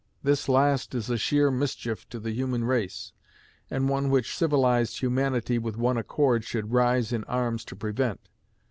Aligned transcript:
This 0.23 0.49
last 0.49 0.95
is 0.95 1.11
a 1.11 1.17
sheer 1.19 1.51
mischief 1.51 2.09
to 2.09 2.19
the 2.19 2.31
human 2.31 2.63
race, 2.63 3.13
and 3.69 3.87
one 3.87 4.09
which 4.09 4.35
civilized 4.35 4.97
humanity 4.99 5.59
with 5.59 5.77
one 5.77 5.95
accord 5.95 6.43
should 6.43 6.73
rise 6.73 7.13
in 7.13 7.23
arms 7.25 7.63
to 7.65 7.75
prevent. 7.75 8.27